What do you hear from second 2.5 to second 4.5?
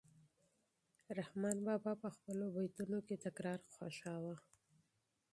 بیتونو کې تکرار خوښاوه.